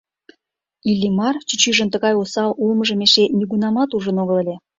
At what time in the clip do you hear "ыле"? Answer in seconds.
4.43-4.55